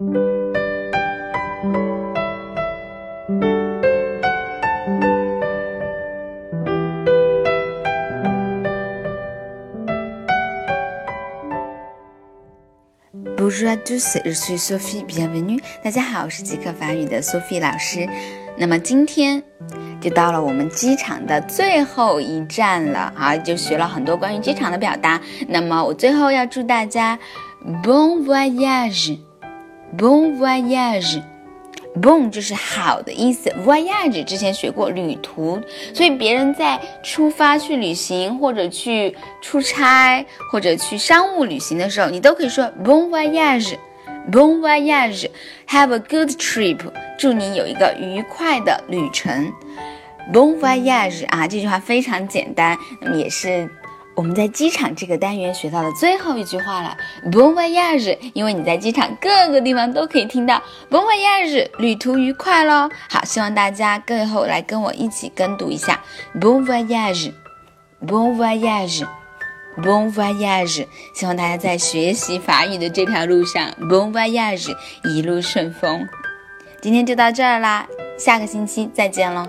[0.00, 0.16] Bonjour
[13.68, 15.60] à tous, je suis Sophie, bienvenue.
[15.84, 18.08] 大家好，我是即刻法语的 Sophie 老师。
[18.56, 19.42] 那么今天
[20.00, 25.20] 就到了我们机场的最后一站了啊，就学了很多关于机场的表达。
[25.46, 27.18] 那么我最后要祝大家
[27.82, 29.18] Bon voyage
[29.96, 31.22] Bon voyage。
[32.00, 35.60] Bon 就是好的意思，voyage 之前学过旅途，
[35.92, 46.78] 所以别人在出发去旅行或者去出差或者去商务旅行的时候，你都可以说 Bon voyage，Bon voyage，Have a good trip，
[47.18, 49.52] 祝你有一个愉快的旅程。
[50.32, 53.68] Bon voyage 啊，这句话非常简单，那么也是。
[54.20, 56.94] 我们在机场这个单元学到的最后一句话了
[57.32, 62.90] ，Bon voyage，因为你在机场各个地方都可以听到 Bon voyage，旅途愉快喽。
[63.08, 65.98] 好，希望大家最后来跟我一起跟读一下
[66.38, 70.86] Bon voyage，Bon voyage，Bon voyage。
[71.14, 74.70] 希望大家在学习法语的这条路上，Bon voyage，
[75.04, 76.06] 一路顺风。
[76.82, 77.86] 今天就到这儿啦，
[78.18, 79.48] 下个星期再见喽。